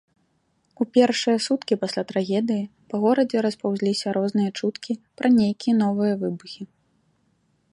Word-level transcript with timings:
У 0.83 0.85
пешыя 0.95 1.37
суткі 1.47 1.73
пасля 1.83 2.03
трагедыі 2.11 2.63
па 2.93 3.01
горадзе 3.03 3.37
распаўзаліся 3.47 4.07
розныя 4.17 4.49
чуткі 4.61 4.91
пра 5.21 5.27
нейкія 5.39 5.73
новыя 5.83 6.13
выбухі. 6.25 6.63